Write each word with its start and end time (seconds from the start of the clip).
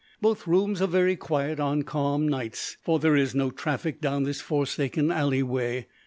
Both 0.19 0.47
rooms 0.47 0.81
are 0.81 0.87
very 0.87 1.15
quiet 1.15 1.59
on 1.59 1.83
calm 1.83 2.27
nights, 2.27 2.75
for 2.81 2.97
there 2.97 3.15
is 3.15 3.35
no 3.35 3.51
traffic 3.51 4.01
down 4.01 4.23
this 4.23 4.41
forsaken 4.41 5.11
alley 5.11 5.43
way. 5.43 5.89